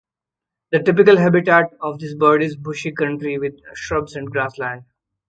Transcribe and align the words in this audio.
The 0.71 0.79
typical 0.81 1.15
habitat 1.17 1.75
of 1.79 1.99
this 1.99 2.15
bird 2.15 2.41
is 2.41 2.55
bushy 2.55 2.91
country 2.91 3.37
with 3.37 3.59
shrubs 3.75 4.15
and 4.15 4.31
grassland. 4.31 4.85